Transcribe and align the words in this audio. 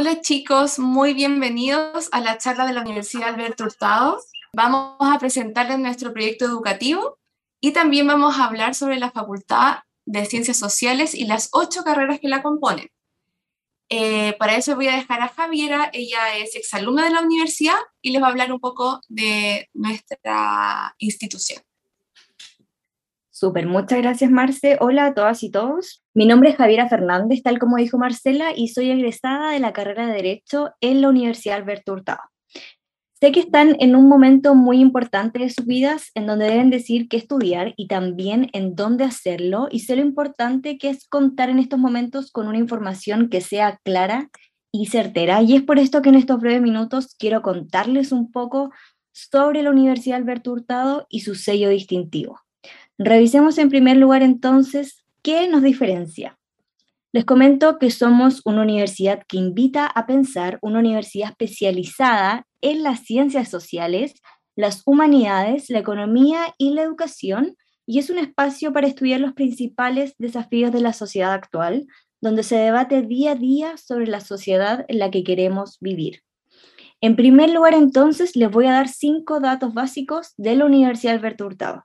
Hola 0.00 0.20
chicos, 0.20 0.78
muy 0.78 1.12
bienvenidos 1.12 2.08
a 2.12 2.20
la 2.20 2.38
charla 2.38 2.64
de 2.68 2.72
la 2.72 2.82
Universidad 2.82 3.30
Alberto 3.30 3.64
Hurtado. 3.64 4.20
Vamos 4.52 4.96
a 5.00 5.18
presentarles 5.18 5.80
nuestro 5.80 6.12
proyecto 6.12 6.44
educativo 6.44 7.18
y 7.60 7.72
también 7.72 8.06
vamos 8.06 8.38
a 8.38 8.44
hablar 8.44 8.76
sobre 8.76 9.00
la 9.00 9.10
Facultad 9.10 9.78
de 10.06 10.24
Ciencias 10.24 10.56
Sociales 10.56 11.16
y 11.16 11.24
las 11.24 11.48
ocho 11.50 11.82
carreras 11.82 12.20
que 12.20 12.28
la 12.28 12.44
componen. 12.44 12.86
Eh, 13.88 14.36
para 14.38 14.54
eso 14.54 14.76
voy 14.76 14.86
a 14.86 14.94
dejar 14.94 15.20
a 15.20 15.30
Javiera, 15.30 15.90
ella 15.92 16.36
es 16.36 16.54
exalumna 16.54 17.04
de 17.04 17.10
la 17.10 17.22
universidad 17.22 17.80
y 18.00 18.12
les 18.12 18.22
va 18.22 18.28
a 18.28 18.30
hablar 18.30 18.52
un 18.52 18.60
poco 18.60 19.00
de 19.08 19.68
nuestra 19.74 20.94
institución. 20.98 21.60
Súper, 23.38 23.68
muchas 23.68 24.00
gracias 24.00 24.32
Marce. 24.32 24.78
Hola 24.80 25.06
a 25.06 25.14
todas 25.14 25.44
y 25.44 25.50
todos. 25.52 26.02
Mi 26.12 26.26
nombre 26.26 26.50
es 26.50 26.56
Javiera 26.56 26.88
Fernández, 26.88 27.40
tal 27.44 27.60
como 27.60 27.76
dijo 27.76 27.96
Marcela, 27.96 28.50
y 28.52 28.66
soy 28.66 28.90
egresada 28.90 29.52
de 29.52 29.60
la 29.60 29.72
carrera 29.72 30.08
de 30.08 30.12
Derecho 30.14 30.72
en 30.80 31.00
la 31.00 31.08
Universidad 31.08 31.58
Alberto 31.58 31.92
Hurtado. 31.92 32.18
Sé 33.20 33.30
que 33.30 33.38
están 33.38 33.76
en 33.78 33.94
un 33.94 34.08
momento 34.08 34.56
muy 34.56 34.80
importante 34.80 35.38
de 35.38 35.50
sus 35.50 35.66
vidas 35.66 36.10
en 36.16 36.26
donde 36.26 36.46
deben 36.46 36.68
decir 36.68 37.08
qué 37.08 37.16
estudiar 37.16 37.74
y 37.76 37.86
también 37.86 38.50
en 38.54 38.74
dónde 38.74 39.04
hacerlo 39.04 39.68
y 39.70 39.80
sé 39.80 39.94
lo 39.94 40.02
importante 40.02 40.76
que 40.76 40.90
es 40.90 41.06
contar 41.06 41.48
en 41.48 41.60
estos 41.60 41.78
momentos 41.78 42.32
con 42.32 42.48
una 42.48 42.58
información 42.58 43.28
que 43.28 43.40
sea 43.40 43.78
clara 43.84 44.30
y 44.72 44.86
certera. 44.86 45.42
Y 45.42 45.54
es 45.54 45.62
por 45.62 45.78
esto 45.78 46.02
que 46.02 46.08
en 46.08 46.16
estos 46.16 46.40
breves 46.40 46.60
minutos 46.60 47.14
quiero 47.16 47.42
contarles 47.42 48.10
un 48.10 48.32
poco 48.32 48.72
sobre 49.12 49.62
la 49.62 49.70
Universidad 49.70 50.18
Alberto 50.18 50.50
Hurtado 50.50 51.06
y 51.08 51.20
su 51.20 51.36
sello 51.36 51.68
distintivo. 51.68 52.40
Revisemos 52.98 53.58
en 53.58 53.68
primer 53.68 53.96
lugar 53.96 54.22
entonces 54.22 55.04
qué 55.22 55.46
nos 55.48 55.62
diferencia. 55.62 56.36
Les 57.12 57.24
comento 57.24 57.78
que 57.78 57.92
somos 57.92 58.42
una 58.44 58.62
universidad 58.62 59.22
que 59.28 59.36
invita 59.36 59.86
a 59.86 60.04
pensar, 60.04 60.58
una 60.62 60.80
universidad 60.80 61.30
especializada 61.30 62.46
en 62.60 62.82
las 62.82 63.04
ciencias 63.04 63.48
sociales, 63.48 64.14
las 64.56 64.82
humanidades, 64.84 65.70
la 65.70 65.78
economía 65.78 66.54
y 66.58 66.74
la 66.74 66.82
educación, 66.82 67.56
y 67.86 68.00
es 68.00 68.10
un 68.10 68.18
espacio 68.18 68.72
para 68.72 68.88
estudiar 68.88 69.20
los 69.20 69.32
principales 69.32 70.14
desafíos 70.18 70.72
de 70.72 70.80
la 70.80 70.92
sociedad 70.92 71.32
actual, 71.32 71.86
donde 72.20 72.42
se 72.42 72.56
debate 72.56 73.02
día 73.02 73.32
a 73.32 73.36
día 73.36 73.76
sobre 73.76 74.08
la 74.08 74.20
sociedad 74.20 74.84
en 74.88 74.98
la 74.98 75.12
que 75.12 75.22
queremos 75.22 75.78
vivir. 75.80 76.22
En 77.00 77.14
primer 77.14 77.50
lugar, 77.50 77.74
entonces, 77.74 78.34
les 78.34 78.50
voy 78.50 78.66
a 78.66 78.72
dar 78.72 78.88
cinco 78.88 79.38
datos 79.38 79.72
básicos 79.72 80.34
de 80.36 80.56
la 80.56 80.64
Universidad 80.64 81.14
Alberto 81.14 81.46
Hurtado. 81.46 81.84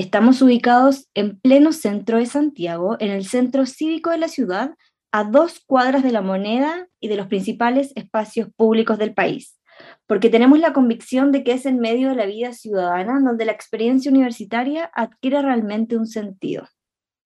Estamos 0.00 0.40
ubicados 0.40 1.10
en 1.12 1.38
pleno 1.38 1.74
centro 1.74 2.16
de 2.16 2.24
Santiago, 2.24 2.96
en 3.00 3.10
el 3.10 3.26
centro 3.26 3.66
cívico 3.66 4.08
de 4.08 4.16
la 4.16 4.28
ciudad, 4.28 4.70
a 5.12 5.24
dos 5.24 5.60
cuadras 5.66 6.02
de 6.02 6.10
la 6.10 6.22
moneda 6.22 6.88
y 7.00 7.08
de 7.08 7.16
los 7.16 7.26
principales 7.26 7.92
espacios 7.96 8.48
públicos 8.56 8.96
del 8.96 9.12
país, 9.12 9.60
porque 10.06 10.30
tenemos 10.30 10.58
la 10.58 10.72
convicción 10.72 11.32
de 11.32 11.44
que 11.44 11.52
es 11.52 11.66
en 11.66 11.80
medio 11.80 12.08
de 12.08 12.14
la 12.14 12.24
vida 12.24 12.54
ciudadana 12.54 13.20
donde 13.22 13.44
la 13.44 13.52
experiencia 13.52 14.10
universitaria 14.10 14.90
adquiere 14.94 15.42
realmente 15.42 15.98
un 15.98 16.06
sentido. 16.06 16.66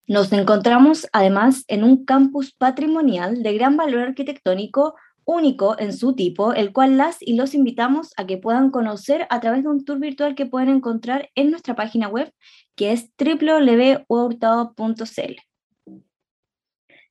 Nos 0.09 0.33
encontramos 0.33 1.07
además 1.13 1.63
en 1.69 1.85
un 1.85 2.05
campus 2.05 2.55
patrimonial 2.55 3.45
de 3.45 3.55
gran 3.55 3.77
valor 3.77 4.01
arquitectónico 4.01 4.97
único 5.25 5.79
en 5.79 5.93
su 5.93 6.15
tipo, 6.15 6.53
el 6.53 6.73
cual 6.73 6.97
las 6.97 7.19
y 7.21 7.35
los 7.35 7.55
invitamos 7.55 8.13
a 8.17 8.27
que 8.27 8.37
puedan 8.37 8.71
conocer 8.71 9.27
a 9.31 9.41
través 9.41 9.63
de 9.63 9.71
un 9.71 9.85
tour 9.85 9.99
virtual 9.99 10.35
que 10.35 10.47
pueden 10.47 10.69
encontrar 10.69 11.31
en 11.35 11.51
nuestra 11.51 11.75
página 11.75 12.09
web, 12.09 12.33
que 12.77 12.93
es 12.93 13.11
www.hurtado.cl. 13.19 15.35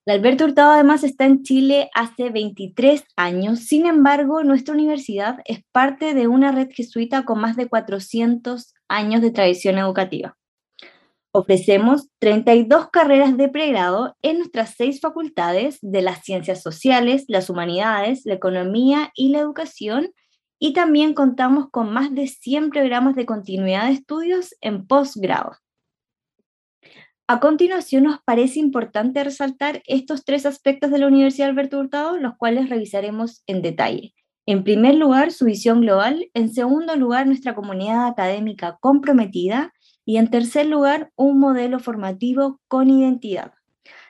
La 0.05 0.15
Alberto 0.15 0.43
Hurtado 0.43 0.73
además 0.73 1.05
está 1.05 1.25
en 1.25 1.43
Chile 1.43 1.89
hace 1.93 2.29
23 2.29 3.05
años, 3.15 3.61
sin 3.61 3.85
embargo, 3.85 4.43
nuestra 4.43 4.73
universidad 4.73 5.37
es 5.45 5.61
parte 5.71 6.13
de 6.13 6.27
una 6.27 6.51
red 6.51 6.67
jesuita 6.71 7.23
con 7.23 7.39
más 7.39 7.55
de 7.55 7.69
400 7.69 8.73
años 8.89 9.21
de 9.21 9.31
tradición 9.31 9.77
educativa. 9.77 10.37
Ofrecemos 11.31 12.09
32 12.19 12.89
carreras 12.91 13.37
de 13.37 13.47
pregrado 13.47 14.17
en 14.21 14.39
nuestras 14.39 14.75
seis 14.77 14.99
facultades 14.99 15.79
de 15.81 16.01
las 16.01 16.21
ciencias 16.23 16.61
sociales, 16.61 17.23
las 17.29 17.49
humanidades, 17.49 18.23
la 18.25 18.33
economía 18.33 19.09
y 19.15 19.29
la 19.29 19.39
educación, 19.39 20.11
y 20.63 20.71
también 20.71 21.13
contamos 21.13 21.69
con 21.69 21.91
más 21.91 22.15
de 22.15 22.25
100 22.25 22.69
programas 22.69 23.15
de 23.15 23.25
continuidad 23.25 23.87
de 23.87 23.95
estudios 23.95 24.55
en 24.61 24.87
posgrado. 24.87 25.57
A 27.27 27.41
continuación, 27.41 28.05
nos 28.05 28.21
parece 28.23 28.61
importante 28.61 29.21
resaltar 29.25 29.83
estos 29.87 30.23
tres 30.23 30.45
aspectos 30.45 30.89
de 30.89 30.99
la 30.99 31.07
Universidad 31.07 31.49
Alberto 31.49 31.79
Hurtado, 31.79 32.15
los 32.15 32.37
cuales 32.37 32.69
revisaremos 32.69 33.43
en 33.45 33.61
detalle. 33.61 34.13
En 34.45 34.63
primer 34.63 34.95
lugar, 34.95 35.33
su 35.33 35.43
visión 35.43 35.81
global. 35.81 36.29
En 36.33 36.53
segundo 36.53 36.95
lugar, 36.95 37.27
nuestra 37.27 37.55
comunidad 37.55 38.07
académica 38.07 38.77
comprometida. 38.79 39.73
Y 40.05 40.15
en 40.15 40.29
tercer 40.29 40.67
lugar, 40.67 41.11
un 41.17 41.39
modelo 41.39 41.79
formativo 41.79 42.61
con 42.69 42.89
identidad. 42.89 43.51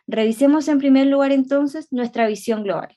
Revisemos 0.06 0.68
en 0.68 0.78
primer 0.78 1.08
lugar 1.08 1.32
entonces 1.32 1.88
nuestra 1.90 2.28
visión 2.28 2.62
global. 2.62 2.96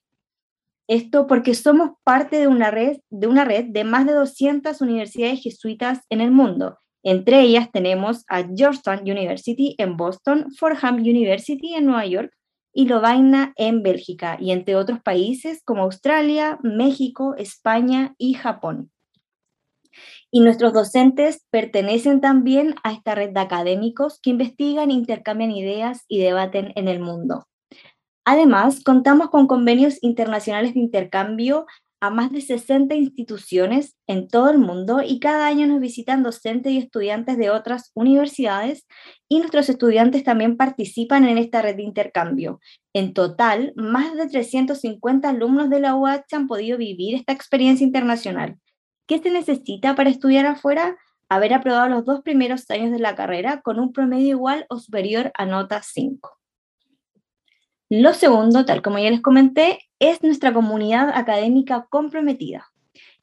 Esto 0.88 1.26
porque 1.26 1.54
somos 1.54 1.92
parte 2.04 2.38
de 2.38 2.46
una 2.46 2.70
red 2.70 2.98
de, 3.10 3.26
una 3.26 3.44
red 3.44 3.66
de 3.66 3.84
más 3.84 4.06
de 4.06 4.12
200 4.12 4.80
universidades 4.80 5.42
jesuitas 5.42 6.00
en 6.10 6.20
el 6.20 6.30
mundo. 6.30 6.78
Entre 7.02 7.40
ellas 7.40 7.70
tenemos 7.72 8.24
a 8.28 8.44
Georgetown 8.44 9.00
University 9.00 9.74
en 9.78 9.96
Boston, 9.96 10.46
Fordham 10.58 10.96
University 10.96 11.74
en 11.74 11.86
Nueva 11.86 12.06
York 12.06 12.32
y 12.72 12.86
Lovaina 12.86 13.52
en 13.56 13.82
Bélgica, 13.82 14.36
y 14.40 14.50
entre 14.50 14.76
otros 14.76 15.00
países 15.00 15.62
como 15.64 15.84
Australia, 15.84 16.58
México, 16.62 17.34
España 17.36 18.14
y 18.18 18.34
Japón. 18.34 18.90
Y 20.30 20.40
nuestros 20.40 20.72
docentes 20.72 21.46
pertenecen 21.50 22.20
también 22.20 22.74
a 22.82 22.92
esta 22.92 23.14
red 23.14 23.30
de 23.30 23.40
académicos 23.40 24.20
que 24.20 24.30
investigan, 24.30 24.90
intercambian 24.90 25.52
ideas 25.52 26.04
y 26.08 26.18
debaten 26.18 26.72
en 26.74 26.88
el 26.88 27.00
mundo. 27.00 27.46
Además, 28.28 28.82
contamos 28.82 29.30
con 29.30 29.46
convenios 29.46 29.98
internacionales 30.02 30.74
de 30.74 30.80
intercambio 30.80 31.64
a 32.00 32.10
más 32.10 32.32
de 32.32 32.40
60 32.40 32.92
instituciones 32.96 33.96
en 34.08 34.26
todo 34.26 34.50
el 34.50 34.58
mundo 34.58 35.00
y 35.00 35.20
cada 35.20 35.46
año 35.46 35.68
nos 35.68 35.78
visitan 35.78 36.24
docentes 36.24 36.72
y 36.72 36.78
estudiantes 36.78 37.38
de 37.38 37.50
otras 37.50 37.92
universidades 37.94 38.84
y 39.28 39.38
nuestros 39.38 39.68
estudiantes 39.68 40.24
también 40.24 40.56
participan 40.56 41.28
en 41.28 41.38
esta 41.38 41.62
red 41.62 41.76
de 41.76 41.84
intercambio. 41.84 42.58
En 42.92 43.14
total, 43.14 43.72
más 43.76 44.16
de 44.16 44.26
350 44.26 45.28
alumnos 45.28 45.70
de 45.70 45.78
la 45.78 45.94
UH 45.94 46.24
han 46.32 46.48
podido 46.48 46.78
vivir 46.78 47.14
esta 47.14 47.32
experiencia 47.32 47.86
internacional. 47.86 48.56
¿Qué 49.06 49.20
se 49.20 49.30
necesita 49.30 49.94
para 49.94 50.10
estudiar 50.10 50.46
afuera? 50.46 50.96
Haber 51.28 51.54
aprobado 51.54 51.88
los 51.88 52.04
dos 52.04 52.22
primeros 52.22 52.68
años 52.70 52.90
de 52.90 52.98
la 52.98 53.14
carrera 53.14 53.60
con 53.62 53.78
un 53.78 53.92
promedio 53.92 54.30
igual 54.30 54.66
o 54.68 54.78
superior 54.80 55.30
a 55.34 55.46
nota 55.46 55.80
5. 55.80 56.36
Lo 57.88 58.14
segundo, 58.14 58.64
tal 58.64 58.82
como 58.82 58.98
ya 58.98 59.10
les 59.10 59.22
comenté, 59.22 59.78
es 60.00 60.22
nuestra 60.22 60.52
comunidad 60.52 61.10
académica 61.10 61.86
comprometida. 61.88 62.66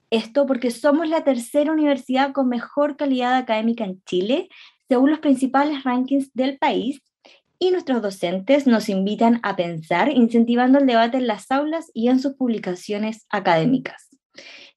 Esto 0.10 0.46
porque 0.46 0.72
somos 0.72 1.10
la 1.10 1.24
tercera 1.24 1.72
universidad 1.72 2.32
con 2.32 2.48
mejor 2.48 2.96
calidad 2.96 3.36
académica 3.36 3.84
en 3.84 4.02
Chile, 4.06 4.48
según 4.88 5.10
los 5.10 5.20
principales 5.20 5.84
rankings 5.84 6.34
del 6.34 6.58
país, 6.58 7.02
y 7.60 7.72
nuestros 7.72 8.02
docentes 8.02 8.68
nos 8.68 8.90
invitan 8.90 9.40
a 9.44 9.56
pensar, 9.56 10.10
incentivando 10.10 10.80
el 10.80 10.86
debate 10.86 11.18
en 11.18 11.28
las 11.28 11.50
aulas 11.52 11.92
y 11.94 12.10
en 12.10 12.20
sus 12.20 12.34
publicaciones 12.34 13.26
académicas. 13.30 14.10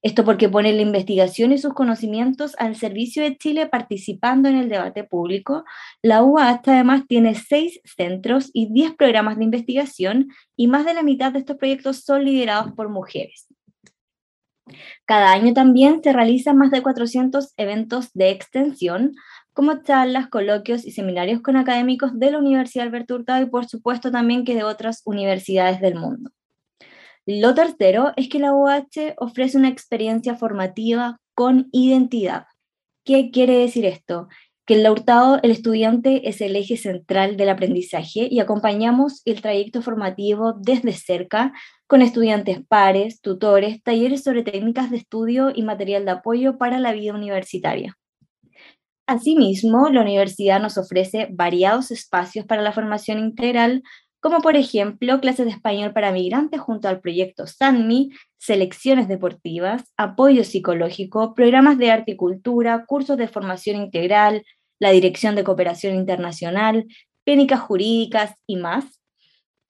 Esto 0.03 0.25
porque 0.25 0.49
pone 0.49 0.73
la 0.73 0.83
investigación 0.83 1.53
y 1.53 1.59
sus 1.59 1.75
conocimientos 1.75 2.55
al 2.59 2.77
servicio 2.77 3.23
de 3.23 3.37
Chile 3.37 3.67
participando 3.67 4.49
en 4.49 4.57
el 4.57 4.69
debate 4.69 5.05
público. 5.05 5.65
La 6.03 6.23
UAH 6.23 6.63
además 6.67 7.05
tiene 7.09 7.35
seis 7.35 7.81
centros 7.85 8.51
y 8.53 8.73
diez 8.73 8.95
programas 8.95 9.39
de 9.39 9.45
investigación 9.45 10.29
y 10.55 10.69
más 10.69 10.85
de 10.85 10.95
la 10.95 11.03
mitad 11.03 11.33
de 11.33 11.41
estos 11.41 11.57
proyectos 11.57 12.05
son 12.05 12.25
liderados 12.25 12.73
por 12.73 12.89
mujeres. 12.89 13.49
Cada 15.05 15.33
año 15.33 15.55
también 15.55 16.03
se 16.03 16.13
realizan 16.13 16.59
más 16.59 16.71
de 16.71 16.83
400 16.83 17.55
eventos 17.57 18.13
de 18.15 18.31
extensión, 18.31 19.15
como 19.53 19.83
charlas, 19.83 20.29
coloquios 20.29 20.85
y 20.85 20.91
seminarios 20.91 21.41
con 21.41 21.57
académicos 21.57 22.19
de 22.19 22.33
la 22.33 22.39
Universidad 22.39 22.87
Alberto 22.87 23.15
Hurtado 23.15 23.43
y 23.43 23.47
por 23.47 23.67
supuesto 23.67 24.11
también 24.11 24.45
que 24.45 24.55
de 24.55 24.65
otras 24.65 25.03
universidades 25.05 25.81
del 25.81 25.95
mundo. 25.95 26.31
Lo 27.27 27.55
tercero 27.55 28.13
es 28.17 28.29
que 28.29 28.39
la 28.39 28.55
UH 28.55 29.15
ofrece 29.17 29.59
una 29.59 29.69
experiencia 29.69 30.37
formativa 30.37 31.19
con 31.35 31.69
identidad. 31.73 32.47
¿Qué 33.05 33.33
quiere 33.33 33.59
decir 33.59 33.85
esto? 33.85 34.29
Que 34.65 34.75
en 34.75 34.85
la 34.85 34.93
Hurtado 34.93 35.41
el 35.43 35.51
estudiante 35.51 36.29
es 36.29 36.41
el 36.41 36.55
eje 36.55 36.77
central 36.77 37.37
del 37.37 37.49
aprendizaje 37.49 38.29
y 38.31 38.39
acompañamos 38.39 39.23
el 39.25 39.43
trayecto 39.43 39.83
formativo 39.83 40.55
desde 40.61 40.93
cerca 40.93 41.53
con 41.89 42.01
estudiantes 42.01 42.61
pares, 42.65 43.21
tutores, 43.21 43.83
talleres 43.83 44.23
sobre 44.23 44.45
técnicas 44.45 44.93
de 44.93 44.99
estudio 44.99 45.51
y 45.53 45.63
material 45.63 46.05
de 46.05 46.13
apoyo 46.13 46.59
para 46.59 46.79
la 46.79 46.93
vida 46.93 47.13
universitaria. 47.13 47.97
Asimismo, 49.09 49.89
la 49.89 50.03
universidad 50.03 50.61
nos 50.61 50.79
ofrece 50.79 51.29
variados 51.33 51.91
espacios 51.91 52.47
para 52.47 52.63
la 52.63 52.73
formación 52.73 53.19
integral 53.19 53.83
como 54.21 54.41
por 54.41 54.57
ejemplo 54.57 55.21
clases 55.21 55.47
de 55.47 55.53
español 55.53 55.93
para 55.93 56.13
migrantes 56.13 56.61
junto 56.61 56.89
al 56.89 57.01
proyecto 57.01 57.47
SANMI, 57.47 58.11
selecciones 58.39 59.09
deportivas, 59.09 59.93
apoyo 59.97 60.45
psicológico, 60.45 61.35
programas 61.35 61.79
de 61.79 61.91
arte 61.91 62.13
y 62.13 62.17
cultura, 62.17 62.85
cursos 62.87 63.17
de 63.17 63.29
formación 63.29 63.77
integral, 63.77 64.43
la 64.79 64.91
Dirección 64.91 65.35
de 65.35 65.45
Cooperación 65.45 65.95
Internacional, 65.95 66.87
clínicas 67.25 67.61
jurídicas 67.61 68.35
y 68.47 68.57
más. 68.57 69.01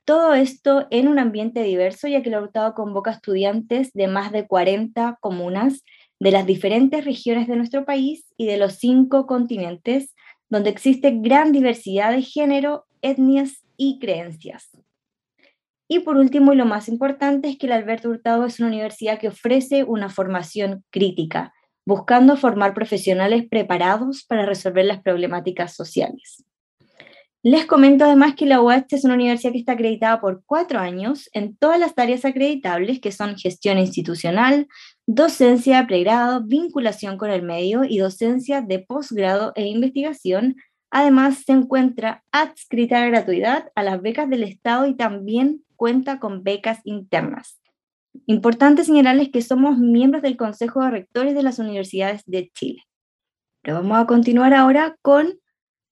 Todo 0.05 0.35
esto 0.35 0.87
en 0.91 1.09
un 1.09 1.19
ambiente 1.19 1.63
diverso, 1.63 2.07
ya 2.07 2.23
que 2.23 2.29
el 2.29 2.37
Hurtado 2.37 2.75
convoca 2.75 3.11
estudiantes 3.11 3.93
de 3.93 4.07
más 4.07 4.31
de 4.31 4.47
40 4.47 5.19
comunas 5.21 5.83
de 6.21 6.31
las 6.31 6.47
diferentes 6.47 7.05
regiones 7.05 7.49
de 7.49 7.57
nuestro 7.57 7.85
país 7.85 8.25
y 8.37 8.47
de 8.47 8.57
los 8.57 8.75
cinco 8.75 9.27
continentes, 9.27 10.15
donde 10.49 10.71
existe 10.71 11.11
gran 11.11 11.53
diversidad 11.53 12.13
de 12.13 12.23
género, 12.23 12.87
etnias 13.03 13.66
y 13.77 13.99
creencias. 13.99 14.71
Y 15.89 16.01
por 16.01 16.17
último, 16.17 16.53
y 16.53 16.57
lo 16.57 16.65
más 16.65 16.89
importante, 16.89 17.49
es 17.49 17.59
que 17.59 17.67
el 17.67 17.73
Alberto 17.73 18.09
Hurtado 18.09 18.45
es 18.45 18.59
una 18.59 18.69
universidad 18.69 19.19
que 19.19 19.29
ofrece 19.29 19.85
una 19.85 20.09
formación 20.09 20.85
crítica, 20.91 21.53
buscando 21.87 22.37
formar 22.37 22.75
profesionales 22.75 23.47
preparados 23.49 24.25
para 24.25 24.45
resolver 24.45 24.85
las 24.85 25.01
problemáticas 25.01 25.75
sociales. 25.75 26.45
Les 27.49 27.65
comento 27.65 28.05
además 28.05 28.35
que 28.35 28.45
la 28.45 28.61
UAH 28.61 28.87
es 28.91 29.05
una 29.05 29.15
universidad 29.15 29.53
que 29.53 29.59
está 29.59 29.73
acreditada 29.75 30.21
por 30.21 30.43
cuatro 30.47 30.81
años 30.81 31.31
en 31.33 31.57
todas 31.57 31.79
las 31.79 31.93
áreas 31.97 32.25
acreditables, 32.25 32.99
que 32.99 33.13
son 33.13 33.37
gestión 33.37 33.79
institucional, 33.79 34.67
docencia 35.07 35.81
de 35.81 35.87
pregrado, 35.87 36.43
vinculación 36.45 37.17
con 37.17 37.31
el 37.31 37.43
medio 37.43 37.85
y 37.85 37.99
docencia 37.99 38.63
de 38.63 38.81
posgrado 38.81 39.53
e 39.55 39.67
investigación. 39.67 40.57
Además, 40.91 41.43
se 41.45 41.53
encuentra 41.53 42.23
adscrita 42.33 43.03
a 43.03 43.07
gratuidad 43.07 43.71
a 43.75 43.83
las 43.83 44.01
becas 44.01 44.29
del 44.31 44.45
Estado 44.45 44.87
y 44.87 44.95
también 44.95 45.65
cuenta 45.77 46.19
con 46.21 46.43
becas 46.43 46.81
internas. 46.85 47.61
Importante 48.27 48.85
señalarles 48.85 49.31
que 49.31 49.43
somos 49.43 49.79
miembros 49.79 50.23
del 50.23 50.37
Consejo 50.37 50.83
de 50.83 50.91
Rectores 50.91 51.35
de 51.35 51.43
las 51.43 51.59
Universidades 51.59 52.23
de 52.27 52.51
Chile. 52.55 52.83
Pero 53.63 53.79
vamos 53.79 53.99
a 53.99 54.07
continuar 54.07 54.55
ahora 54.55 54.97
con 55.03 55.39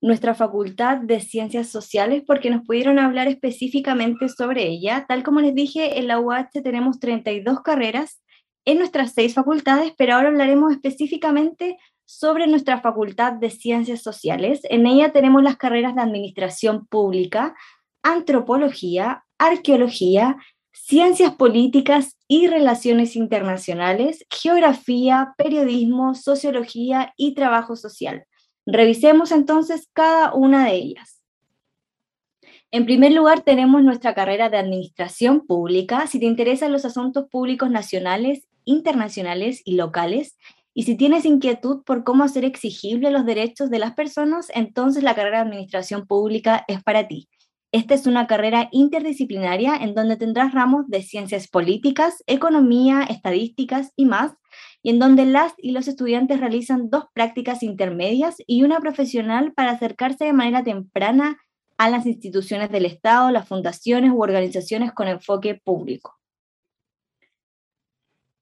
nuestra 0.01 0.35
Facultad 0.35 0.99
de 0.99 1.21
Ciencias 1.21 1.69
Sociales 1.69 2.23
porque 2.27 2.51
nos 2.51 2.65
pudieron 2.65 2.99
hablar 2.99 3.27
específicamente 3.27 4.29
sobre 4.29 4.67
ella. 4.67 5.07
Tal 5.09 5.23
como 5.23 5.41
les 5.41 5.55
dije, 5.55 5.99
en 5.99 6.09
la 6.09 6.21
UH 6.21 6.63
tenemos 6.63 7.01
32 7.01 7.63
carreras 7.63 8.23
en 8.67 8.79
nuestras 8.79 9.13
seis 9.13 9.35
facultades, 9.35 9.93
pero 9.97 10.15
ahora 10.15 10.29
hablaremos 10.29 10.73
específicamente 10.73 11.79
sobre 12.05 12.47
nuestra 12.47 12.81
Facultad 12.81 13.35
de 13.35 13.51
Ciencias 13.51 14.03
Sociales. 14.03 14.61
En 14.65 14.87
ella 14.87 15.13
tenemos 15.13 15.43
las 15.43 15.57
carreras 15.57 15.95
de 15.95 16.03
Administración 16.03 16.87
Pública, 16.87 17.55
Antropología, 18.03 19.25
Arqueología, 19.39 20.37
Ciencias 20.73 21.35
Políticas 21.37 22.19
y 22.29 22.49
Relaciones 22.49 23.17
Internacionales, 23.17 24.27
Geografía, 24.29 25.35
Periodismo, 25.39 26.15
Sociología 26.15 27.15
y 27.17 27.35
Trabajo 27.35 27.77
Social. 27.77 28.25
Revisemos 28.67 29.31
entonces 29.31 29.89
cada 29.93 30.35
una 30.35 30.67
de 30.67 30.75
ellas. 30.75 31.23
En 32.71 32.87
primer 32.87 33.13
lugar, 33.13 33.43
tenemos 33.43 33.85
nuestra 33.85 34.15
carrera 34.15 34.51
de 34.51 34.57
Administración 34.57 35.47
Pública. 35.47 36.09
Si 36.09 36.19
te 36.19 36.27
interesan 36.27 36.73
los 36.73 36.85
asuntos 36.85 37.29
públicos 37.31 37.71
nacionales, 37.71 38.49
internacionales 38.65 39.63
y 39.65 39.77
locales, 39.77 40.37
y 40.75 40.83
si 40.83 40.97
tienes 40.97 41.25
inquietud 41.25 41.85
por 41.85 42.03
cómo 42.03 42.25
hacer 42.25 42.45
exigibles 42.45 43.13
los 43.13 43.25
derechos 43.25 43.71
de 43.71 43.79
las 43.79 43.95
personas, 43.95 44.51
entonces 44.55 45.05
la 45.05 45.15
carrera 45.15 45.39
de 45.39 45.45
Administración 45.45 46.07
Pública 46.07 46.65
es 46.67 46.83
para 46.83 47.07
ti. 47.07 47.29
Esta 47.71 47.95
es 47.95 48.07
una 48.07 48.27
carrera 48.27 48.69
interdisciplinaria 48.73 49.77
en 49.77 49.95
donde 49.95 50.17
tendrás 50.17 50.53
ramos 50.53 50.87
de 50.89 51.03
ciencias 51.03 51.49
políticas, 51.49 52.23
economía, 52.27 53.03
estadísticas 53.03 53.93
y 53.97 54.05
más, 54.05 54.33
y 54.83 54.91
en 54.91 54.99
donde 54.99 55.27
las 55.27 55.55
y 55.59 55.73
los 55.73 55.89
estudiantes 55.89 56.41
realizan 56.41 56.91
dos 56.91 57.07
prácticas 57.15 57.63
intermedias 57.63 58.37
y 58.47 58.63
una 58.63 58.81
profesional 58.81 59.53
para 59.55 59.73
acercarse 59.73 60.25
de 60.25 60.33
manera 60.33 60.63
temprana 60.63 61.39
a 61.79 61.91
las 61.91 62.07
instituciones 62.07 62.71
del 62.71 62.85
Estado, 62.85 63.31
las 63.31 63.49
fundaciones 63.49 64.13
u 64.13 64.23
organizaciones 64.23 64.93
con 64.93 65.09
enfoque 65.09 65.61
público. 65.65 66.15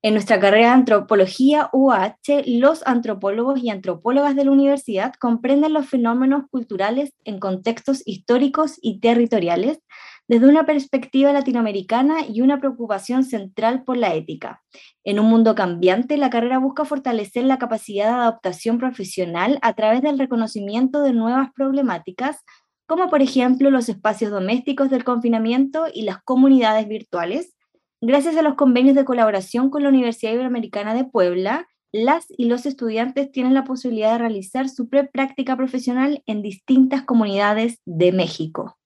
En 0.05 0.15
nuestra 0.15 0.41
carrera 0.41 0.67
de 0.67 0.73
antropología 0.73 1.71
UH, 1.73 2.43
los 2.47 2.85
antropólogos 2.89 3.63
y 3.63 3.71
antropólogas 3.71 4.35
de 4.35 4.45
la 4.45 4.51
universidad 4.51 5.15
comprenden 5.15 5.73
los 5.73 5.89
fenómenos 5.89 6.43
culturales 6.51 7.13
en 7.25 7.39
contextos 7.39 8.03
históricos 8.05 8.81
y 8.83 8.99
territoriales 8.99 9.79
desde 10.27 10.49
una 10.49 10.67
perspectiva 10.67 11.33
latinoamericana 11.33 12.27
y 12.29 12.41
una 12.41 12.59
preocupación 12.59 13.23
central 13.23 13.85
por 13.85 13.97
la 13.97 14.13
ética. 14.15 14.65
En 15.05 15.21
un 15.21 15.27
mundo 15.27 15.55
cambiante, 15.55 16.17
la 16.17 16.31
carrera 16.31 16.59
busca 16.59 16.85
fortalecer 16.85 17.45
la 17.45 17.59
capacidad 17.59 18.09
de 18.09 18.15
adaptación 18.15 18.79
profesional 18.79 19.61
a 19.63 19.75
través 19.75 20.03
del 20.03 20.19
reconocimiento 20.19 21.05
de 21.05 21.13
nuevas 21.13 21.51
problemáticas, 21.55 22.39
como 22.87 23.09
por 23.09 23.23
ejemplo 23.23 23.71
los 23.71 23.89
espacios 23.89 24.33
domésticos 24.33 24.91
del 24.91 25.05
confinamiento 25.05 25.85
y 25.95 26.03
las 26.03 26.21
comunidades 26.25 26.89
virtuales. 26.89 27.55
Gracias 28.05 28.37
a 28.37 28.43
los 28.43 28.57
convenios 28.57 28.97
de 28.97 29.05
colaboración 29.05 29.71
con 29.71 29.85
la 29.85 29.89
Universidad 29.89 30.33
Iberoamericana 30.33 30.93
de 30.93 31.05
Puebla, 31.05 31.69
las 31.93 32.27
y 32.37 32.47
los 32.47 32.67
estudiantes 32.67 33.31
tienen 33.31 33.55
la 33.55 33.63
posibilidad 33.63 34.11
de 34.11 34.19
realizar 34.19 34.69
su 34.69 34.89
pre-práctica 34.89 35.57
profesional 35.57 36.21
en 36.27 36.43
distintas 36.43 37.05
comunidades 37.05 37.81
de 37.85 38.11
México. 38.11 38.77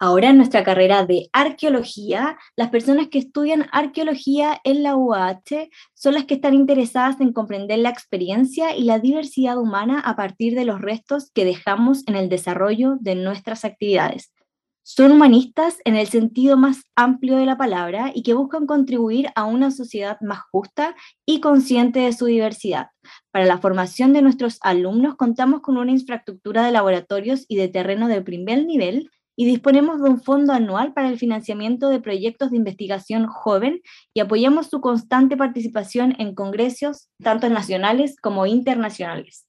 Ahora 0.00 0.30
en 0.30 0.38
nuestra 0.38 0.64
carrera 0.64 1.06
de 1.06 1.28
arqueología, 1.32 2.36
las 2.56 2.70
personas 2.70 3.06
que 3.06 3.20
estudian 3.20 3.66
arqueología 3.70 4.60
en 4.64 4.82
la 4.82 4.96
UAH 4.96 5.68
son 5.94 6.14
las 6.14 6.24
que 6.24 6.34
están 6.34 6.54
interesadas 6.54 7.20
en 7.20 7.32
comprender 7.32 7.78
la 7.78 7.90
experiencia 7.90 8.74
y 8.74 8.82
la 8.82 8.98
diversidad 8.98 9.56
humana 9.56 10.00
a 10.00 10.16
partir 10.16 10.56
de 10.56 10.64
los 10.64 10.80
restos 10.80 11.30
que 11.30 11.44
dejamos 11.44 12.02
en 12.08 12.16
el 12.16 12.28
desarrollo 12.28 12.96
de 12.98 13.14
nuestras 13.14 13.64
actividades. 13.64 14.32
Son 14.86 15.12
humanistas 15.12 15.78
en 15.86 15.96
el 15.96 16.08
sentido 16.08 16.58
más 16.58 16.82
amplio 16.94 17.38
de 17.38 17.46
la 17.46 17.56
palabra 17.56 18.12
y 18.14 18.22
que 18.22 18.34
buscan 18.34 18.66
contribuir 18.66 19.30
a 19.34 19.46
una 19.46 19.70
sociedad 19.70 20.18
más 20.20 20.40
justa 20.52 20.94
y 21.24 21.40
consciente 21.40 22.00
de 22.00 22.12
su 22.12 22.26
diversidad. 22.26 22.88
Para 23.30 23.46
la 23.46 23.56
formación 23.56 24.12
de 24.12 24.20
nuestros 24.20 24.58
alumnos 24.60 25.14
contamos 25.16 25.62
con 25.62 25.78
una 25.78 25.90
infraestructura 25.90 26.66
de 26.66 26.72
laboratorios 26.72 27.46
y 27.48 27.56
de 27.56 27.68
terreno 27.68 28.08
de 28.08 28.20
primer 28.20 28.66
nivel 28.66 29.10
y 29.36 29.46
disponemos 29.46 30.02
de 30.02 30.10
un 30.10 30.20
fondo 30.20 30.52
anual 30.52 30.92
para 30.92 31.08
el 31.08 31.18
financiamiento 31.18 31.88
de 31.88 32.00
proyectos 32.00 32.50
de 32.50 32.58
investigación 32.58 33.26
joven 33.26 33.80
y 34.12 34.20
apoyamos 34.20 34.66
su 34.68 34.82
constante 34.82 35.34
participación 35.38 36.14
en 36.18 36.34
congresos, 36.34 37.08
tanto 37.22 37.48
nacionales 37.48 38.16
como 38.20 38.44
internacionales. 38.44 39.46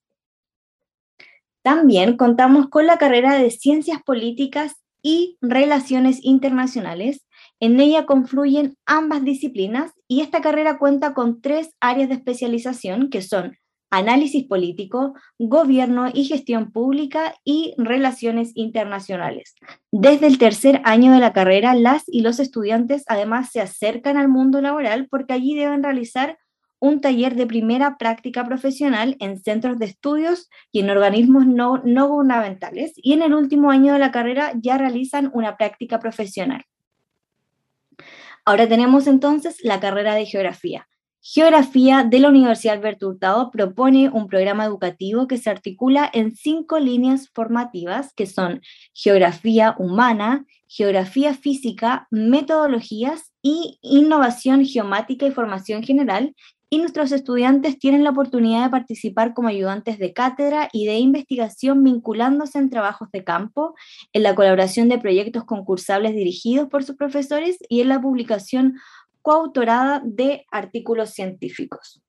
También 1.62 2.16
contamos 2.16 2.70
con 2.70 2.88
la 2.88 2.98
carrera 2.98 3.34
de 3.34 3.52
Ciencias 3.52 4.02
Políticas 4.02 4.85
y 5.06 5.38
Relaciones 5.40 6.18
Internacionales. 6.24 7.28
En 7.60 7.80
ella 7.80 8.08
confluyen 8.08 8.76
ambas 8.88 9.24
disciplinas 9.24 9.92
y 10.08 10.22
esta 10.22 10.42
carrera 10.42 10.80
cuenta 10.80 11.14
con 11.14 11.42
tres 11.42 11.70
áreas 11.80 12.10
de 12.10 12.16
especialización 12.16 13.12
que 13.12 13.22
son 13.22 13.56
análisis 13.92 14.46
político, 14.46 15.14
gobierno 15.38 16.10
y 16.12 16.26
gestión 16.26 16.72
pública 16.72 17.36
y 17.44 17.76
relaciones 17.78 18.52
internacionales. 18.56 19.54
Desde 19.92 20.26
el 20.26 20.40
tercer 20.40 20.82
año 20.86 21.14
de 21.14 21.20
la 21.20 21.34
carrera, 21.34 21.76
las 21.76 22.04
y 22.08 22.22
los 22.22 22.40
estudiantes 22.40 23.04
además 23.06 23.52
se 23.52 23.62
acercan 23.62 24.18
al 24.18 24.28
mundo 24.28 24.60
laboral 24.60 25.08
porque 25.08 25.34
allí 25.34 25.54
deben 25.54 25.84
realizar 25.84 26.40
un 26.86 27.02
taller 27.02 27.36
de 27.36 27.48
primera 27.48 27.98
práctica 27.98 28.46
profesional 28.46 29.18
en 29.20 29.42
centros 29.42 29.80
de 29.80 29.86
estudios 29.86 30.50
y 30.72 30.82
en 30.82 30.92
organismos 30.92 31.48
no, 31.48 31.82
no 31.84 32.08
gubernamentales 32.08 32.94
y 32.96 33.14
en 33.14 33.24
el 33.24 33.34
último 33.34 33.72
año 33.72 33.94
de 33.94 34.00
la 34.00 34.12
carrera 34.12 34.52
ya 34.62 34.78
realizan 34.78 35.32
una 35.34 35.58
práctica 35.58 36.00
profesional. 36.00 36.64
Ahora 38.46 38.68
tenemos 38.68 39.08
entonces 39.08 39.58
la 39.64 39.80
carrera 39.80 40.14
de 40.14 40.28
geografía. 40.28 40.88
Geografía 41.28 42.04
de 42.04 42.20
la 42.20 42.30
Universidad 42.30 42.76
Alberto 42.76 43.10
Hurtado 43.10 43.50
propone 43.50 44.10
un 44.10 44.28
programa 44.28 44.64
educativo 44.64 45.28
que 45.28 45.40
se 45.40 45.50
articula 45.50 46.08
en 46.14 46.36
cinco 46.36 46.78
líneas 46.78 47.32
formativas 47.34 48.14
que 48.14 48.28
son 48.28 48.62
geografía 48.94 49.76
humana, 49.80 50.46
geografía 50.68 51.34
física, 51.34 52.08
metodologías 52.12 53.34
y 53.42 53.80
innovación 53.82 54.66
geomática 54.66 55.26
y 55.26 55.32
formación 55.32 55.82
general. 55.82 56.36
Y 56.70 56.80
nuestros 56.80 57.12
estudiantes 57.12 57.78
tienen 57.78 58.04
la 58.04 58.10
oportunidad 58.10 58.64
de 58.64 58.70
participar 58.72 59.34
como 59.34 59.48
ayudantes 59.48 60.00
de 60.00 60.14
cátedra 60.14 60.70
y 60.74 60.86
de 60.86 60.98
investigación 60.98 61.84
vinculándose 61.84 62.58
en 62.58 62.70
trabajos 62.70 63.10
de 63.12 63.24
campo, 63.24 63.76
en 64.14 64.24
la 64.24 64.36
colaboración 64.36 64.90
de 64.90 64.98
proyectos 64.98 65.46
concursables 65.46 66.16
dirigidos 66.16 66.68
por 66.68 66.84
sus 66.84 66.96
profesores 66.96 67.58
y 67.70 67.82
en 67.82 67.90
la 67.90 68.02
publicación 68.02 68.76
coautorada 69.22 70.02
de 70.04 70.46
artículos 70.52 71.12
científicos. 71.12 72.05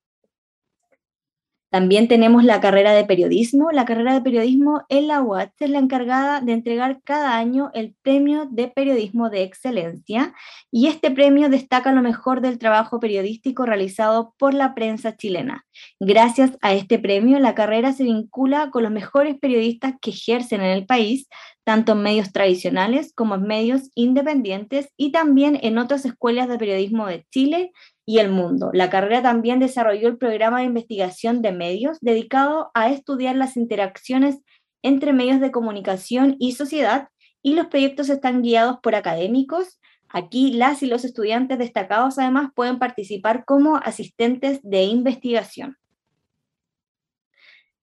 También 1.77 2.09
tenemos 2.09 2.43
la 2.43 2.59
carrera 2.63 2.95
de 2.95 3.05
periodismo. 3.05 3.71
La 3.71 3.85
carrera 3.85 4.15
de 4.15 4.23
periodismo 4.23 4.87
en 4.89 5.09
la 5.09 5.21
UAT 5.21 5.53
es 5.61 5.69
la 5.69 5.79
encargada 5.79 6.41
de 6.41 6.53
entregar 6.55 7.03
cada 7.05 7.37
año 7.37 7.71
el 7.75 7.95
premio 8.01 8.49
de 8.51 8.69
periodismo 8.69 9.29
de 9.29 9.43
excelencia 9.43 10.33
y 10.71 10.87
este 10.87 11.11
premio 11.11 11.51
destaca 11.51 11.93
lo 11.93 12.01
mejor 12.01 12.41
del 12.41 12.59
trabajo 12.59 12.99
periodístico 12.99 13.67
realizado 13.67 14.33
por 14.39 14.55
la 14.55 14.75
prensa 14.75 15.19
chilena. 15.19 15.67
Gracias 16.01 16.57
a 16.63 16.73
este 16.73 16.99
premio, 16.99 17.39
la 17.41 17.55
carrera 17.55 17.93
se 17.93 18.05
vincula 18.05 18.71
con 18.71 18.83
los 18.83 18.91
mejores 18.91 19.39
periodistas 19.39 19.97
que 20.01 20.13
ejercen 20.13 20.63
en 20.63 20.71
el 20.71 20.87
país, 20.87 21.29
tanto 21.63 21.93
en 21.93 22.03
medios 22.03 22.33
tradicionales 22.33 23.13
como 23.15 23.35
en 23.35 23.43
medios 23.43 23.91
independientes 23.95 24.89
y 24.97 25.13
también 25.13 25.59
en 25.61 25.77
otras 25.77 26.07
escuelas 26.07 26.49
de 26.49 26.57
periodismo 26.57 27.07
de 27.07 27.27
Chile 27.31 27.73
y 28.07 28.21
el 28.21 28.31
mundo. 28.31 28.71
La 28.73 28.89
carrera 28.89 29.21
también 29.21 29.59
desarrolló 29.59 30.09
el 30.09 30.17
programa 30.17 30.61
de 30.61 30.67
investigación 30.67 31.43
de 31.43 31.53
medios 31.53 31.99
dedicado 32.01 32.71
a 32.73 32.89
estudiar 32.89 33.35
las 33.35 33.57
interacciones 33.57 34.39
entre 34.83 35.13
medios 35.13 35.41
de 35.41 35.51
comunicación 35.51 36.37
y 36.39 36.53
sociedad 36.53 37.09
y 37.43 37.55
los 37.55 37.67
proyectos 37.67 38.09
están 38.09 38.43
guiados 38.43 38.79
por 38.81 38.95
académicos. 38.95 39.81
Aquí 40.09 40.53
las 40.53 40.85
y 40.85 40.87
los 40.87 41.05
estudiantes 41.05 41.59
destacados 41.59 42.19
además 42.19 42.51
pueden 42.55 42.79
participar 42.79 43.45
como 43.45 43.77
asistentes 43.77 44.61
de 44.63 44.85
investigación. 44.85 45.77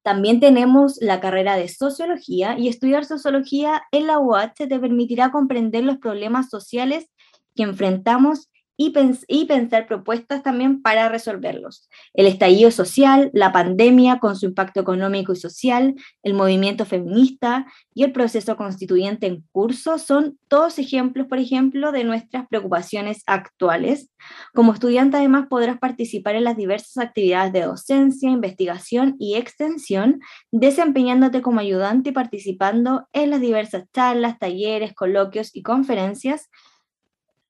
También 0.03 0.39
tenemos 0.39 0.97
la 1.01 1.19
carrera 1.19 1.55
de 1.55 1.67
sociología 1.67 2.57
y 2.57 2.69
estudiar 2.69 3.05
sociología 3.05 3.83
en 3.91 4.07
la 4.07 4.19
UH 4.19 4.67
te 4.67 4.79
permitirá 4.79 5.31
comprender 5.31 5.83
los 5.83 5.97
problemas 5.97 6.49
sociales 6.49 7.09
que 7.55 7.63
enfrentamos 7.63 8.49
y, 8.75 9.45
pensar 9.45 9.87
propuestas 9.87 10.41
también 10.41 10.81
para 10.81 11.07
resolverlos. 11.07 11.89
El 12.13 12.25
estallido 12.25 12.71
social, 12.71 13.29
la 13.33 13.51
pandemia 13.51 14.19
con 14.19 14.35
su 14.35 14.47
impacto 14.47 14.79
económico 14.79 15.33
y 15.33 15.35
social, 15.35 15.95
el 16.23 16.33
movimiento 16.33 16.85
feminista 16.85 17.67
y 17.93 18.03
el 18.03 18.11
proceso 18.11 18.57
constituyente 18.57 19.27
en 19.27 19.43
curso 19.51 19.99
son 19.99 20.39
todos 20.47 20.79
ejemplos, 20.79 21.27
por 21.27 21.37
ejemplo, 21.37 21.91
de 21.91 22.03
nuestras 22.03 22.47
preocupaciones 22.47 23.21
actuales. 23.27 24.09
Como 24.53 24.73
estudiante 24.73 25.17
además 25.17 25.45
podrás 25.49 25.77
participar 25.77 26.35
en 26.35 26.45
las 26.45 26.57
diversas 26.57 26.97
actividades 26.97 27.53
de 27.53 27.61
docencia, 27.61 28.31
investigación 28.31 29.15
y 29.19 29.35
extensión, 29.35 30.19
desempeñándote 30.51 31.41
como 31.41 31.59
ayudante 31.59 32.09
y 32.09 32.13
participando 32.13 33.07
en 33.13 33.29
las 33.29 33.41
diversas 33.41 33.83
charlas, 33.93 34.39
talleres, 34.39 34.93
coloquios 34.93 35.55
y 35.55 35.61
conferencias 35.61 36.49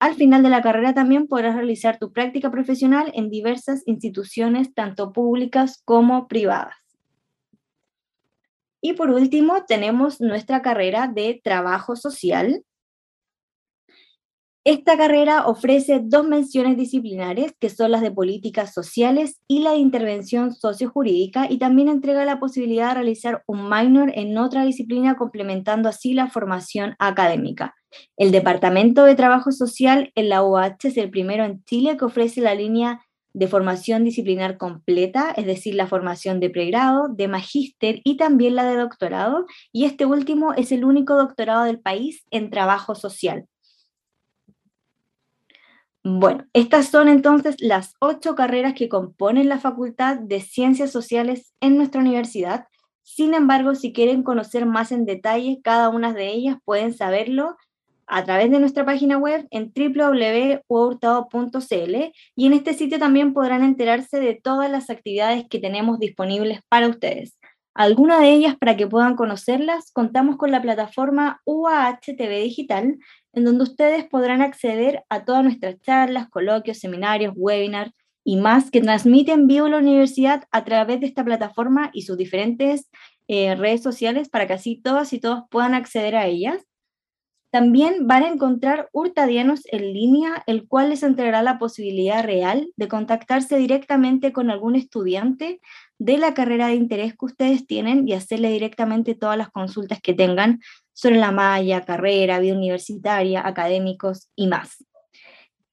al 0.03 0.15
final 0.15 0.43
de 0.43 0.49
la 0.49 0.61
carrera 0.61 0.93
también 0.93 1.27
podrás 1.27 1.55
realizar 1.55 1.97
tu 1.97 2.11
práctica 2.11 2.51
profesional 2.51 3.09
en 3.15 3.29
diversas 3.29 3.83
instituciones, 3.85 4.73
tanto 4.73 5.13
públicas 5.13 5.81
como 5.85 6.27
privadas. 6.27 6.75
Y 8.81 8.93
por 8.93 9.11
último, 9.11 9.63
tenemos 9.65 10.19
nuestra 10.19 10.61
carrera 10.61 11.07
de 11.07 11.39
trabajo 11.41 11.95
social, 11.95 12.65
esta 14.65 14.97
carrera 14.97 15.47
ofrece 15.47 16.01
dos 16.01 16.25
menciones 16.25 16.77
disciplinares, 16.77 17.53
que 17.59 17.69
son 17.69 17.91
las 17.91 18.01
de 18.01 18.11
políticas 18.11 18.73
sociales 18.73 19.41
y 19.45 19.59
la 19.59 19.71
de 19.71 19.77
intervención 19.77 20.53
sociojurídica, 20.53 21.47
y 21.49 21.59
también 21.59 21.89
entrega 21.89 22.23
la 22.23 22.39
posibilidad 22.39 22.89
de 22.89 22.93
realizar 22.95 23.43
un 23.45 23.69
minor 23.69 24.11
en 24.15 24.37
otra 24.37 24.65
disciplina, 24.65 25.15
complementando 25.15 25.87
así 25.87 26.13
la 26.13 26.29
formación 26.29 26.95
académica. 26.99 27.75
El 28.17 28.31
Departamento 28.31 29.03
de 29.03 29.15
Trabajo 29.15 29.51
Social 29.51 30.11
en 30.15 30.29
la 30.29 30.43
UH 30.43 30.77
es 30.83 30.97
el 30.97 31.09
primero 31.09 31.45
en 31.45 31.63
Chile 31.65 31.97
que 31.97 32.05
ofrece 32.05 32.41
la 32.41 32.55
línea 32.55 33.01
de 33.33 33.47
formación 33.47 34.03
disciplinar 34.03 34.57
completa, 34.57 35.33
es 35.35 35.45
decir, 35.45 35.75
la 35.75 35.87
formación 35.87 36.39
de 36.39 36.51
pregrado, 36.51 37.07
de 37.09 37.27
magíster 37.27 37.99
y 38.03 38.17
también 38.17 38.55
la 38.55 38.63
de 38.63 38.75
doctorado, 38.75 39.45
y 39.71 39.85
este 39.85 40.05
último 40.05 40.53
es 40.53 40.71
el 40.71 40.85
único 40.85 41.15
doctorado 41.15 41.63
del 41.63 41.79
país 41.79 42.23
en 42.29 42.51
trabajo 42.51 42.93
social. 42.93 43.47
Bueno, 46.05 46.45
estas 46.51 46.89
son 46.89 47.07
entonces 47.07 47.55
las 47.59 47.95
ocho 47.99 48.35
carreras 48.35 48.73
que 48.73 48.89
componen 48.89 49.47
la 49.47 49.59
Facultad 49.59 50.17
de 50.17 50.41
Ciencias 50.41 50.91
Sociales 50.91 51.53
en 51.61 51.77
nuestra 51.77 52.01
universidad. 52.01 52.67
Sin 53.03 53.33
embargo, 53.33 53.73
si 53.73 53.93
quieren 53.93 54.21
conocer 54.21 54.65
más 54.65 54.91
en 54.91 55.05
detalle 55.05 55.61
cada 55.63 55.87
una 55.87 56.13
de 56.13 56.27
ellas, 56.27 56.57
pueden 56.65 56.93
saberlo 56.93 57.55
a 58.13 58.23
través 58.23 58.49
de 58.51 58.59
nuestra 58.59 58.85
página 58.85 59.17
web 59.17 59.47
en 59.49 59.73
www.hurtado.cl 59.75 61.95
y 62.35 62.45
en 62.45 62.53
este 62.53 62.75
sitio 62.75 62.99
también 62.99 63.33
podrán 63.33 63.63
enterarse 63.63 64.19
de 64.19 64.35
todas 64.35 64.69
las 64.69 64.91
actividades 64.91 65.45
que 65.49 65.57
tenemos 65.57 65.97
disponibles 65.97 66.59
para 66.69 66.89
ustedes. 66.89 67.39
Algunas 67.73 68.19
de 68.19 68.31
ellas, 68.31 68.55
para 68.55 68.77
que 68.77 68.85
puedan 68.85 69.15
conocerlas, 69.15 69.91
contamos 69.91 70.37
con 70.37 70.51
la 70.51 70.61
plataforma 70.61 71.41
UAHTV 71.45 72.43
Digital, 72.43 72.99
en 73.33 73.43
donde 73.43 73.63
ustedes 73.63 74.05
podrán 74.05 74.43
acceder 74.43 75.01
a 75.09 75.25
todas 75.25 75.43
nuestras 75.43 75.81
charlas, 75.81 76.29
coloquios, 76.29 76.77
seminarios, 76.77 77.33
webinars 77.35 77.93
y 78.23 78.37
más 78.37 78.69
que 78.69 78.81
transmiten 78.81 79.47
vivo 79.47 79.69
la 79.69 79.79
universidad 79.79 80.43
a 80.51 80.63
través 80.65 80.99
de 80.99 81.07
esta 81.07 81.25
plataforma 81.25 81.89
y 81.93 82.03
sus 82.03 82.15
diferentes 82.15 82.91
eh, 83.27 83.55
redes 83.55 83.81
sociales 83.81 84.29
para 84.29 84.45
que 84.45 84.53
así 84.53 84.79
todas 84.79 85.13
y 85.13 85.19
todos 85.19 85.45
puedan 85.49 85.73
acceder 85.73 86.15
a 86.15 86.27
ellas. 86.27 86.63
También 87.53 88.07
van 88.07 88.23
a 88.23 88.29
encontrar 88.29 88.89
hurtadianos 88.93 89.61
en 89.71 89.93
línea, 89.93 90.41
el 90.47 90.67
cual 90.67 90.89
les 90.89 91.03
entregará 91.03 91.43
la 91.43 91.59
posibilidad 91.59 92.23
real 92.23 92.67
de 92.77 92.87
contactarse 92.87 93.57
directamente 93.57 94.33
con 94.33 94.49
algún 94.49 94.75
estudiante 94.75 95.61
de 95.99 96.17
la 96.17 96.33
carrera 96.33 96.69
de 96.69 96.73
interés 96.73 97.11
que 97.11 97.25
ustedes 97.25 97.67
tienen 97.67 98.07
y 98.07 98.13
hacerle 98.13 98.49
directamente 98.49 99.13
todas 99.13 99.37
las 99.37 99.51
consultas 99.51 100.01
que 100.01 100.15
tengan 100.15 100.61
sobre 100.93 101.17
la 101.17 101.31
malla, 101.31 101.85
carrera, 101.85 102.39
vida 102.39 102.55
universitaria, 102.55 103.45
académicos 103.45 104.29
y 104.35 104.47
más. 104.47 104.83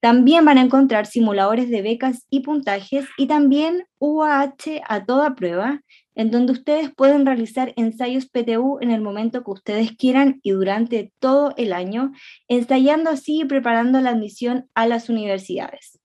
También 0.00 0.46
van 0.46 0.56
a 0.56 0.62
encontrar 0.62 1.04
simuladores 1.04 1.68
de 1.68 1.82
becas 1.82 2.26
y 2.30 2.40
puntajes 2.40 3.06
y 3.18 3.26
también 3.26 3.84
UAH 3.98 4.82
a 4.88 5.04
toda 5.04 5.34
prueba, 5.34 5.82
en 6.14 6.30
donde 6.30 6.52
ustedes 6.52 6.90
pueden 6.94 7.26
realizar 7.26 7.74
ensayos 7.76 8.26
PTU 8.26 8.78
en 8.80 8.90
el 8.90 9.02
momento 9.02 9.44
que 9.44 9.50
ustedes 9.50 9.92
quieran 9.92 10.40
y 10.42 10.52
durante 10.52 11.12
todo 11.18 11.52
el 11.58 11.74
año, 11.74 12.12
ensayando 12.48 13.10
así 13.10 13.42
y 13.42 13.44
preparando 13.44 14.00
la 14.00 14.10
admisión 14.10 14.68
a 14.74 14.86
las 14.86 15.10
universidades. 15.10 15.98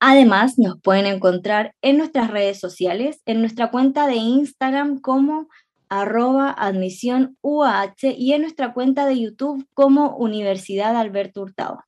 Además, 0.00 0.58
nos 0.58 0.80
pueden 0.80 1.06
encontrar 1.06 1.74
en 1.82 1.98
nuestras 1.98 2.30
redes 2.30 2.58
sociales, 2.58 3.20
en 3.26 3.40
nuestra 3.40 3.70
cuenta 3.70 4.06
de 4.06 4.16
Instagram 4.16 4.98
como 5.00 5.48
arroba 5.88 6.50
admisión 6.50 7.36
UAH 7.42 8.14
y 8.16 8.32
en 8.32 8.42
nuestra 8.42 8.72
cuenta 8.72 9.06
de 9.06 9.20
YouTube 9.20 9.66
como 9.74 10.16
Universidad 10.16 10.96
Alberto 10.96 11.42
Hurtado. 11.42 11.80